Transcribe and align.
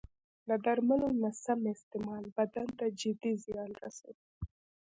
د 0.47 0.49
درملو 0.65 1.09
نه 1.21 1.29
سم 1.43 1.61
استعمال 1.75 2.23
بدن 2.37 2.67
ته 2.77 2.85
جدي 2.99 3.33
زیان 3.43 3.71
رسوي. 3.81 4.25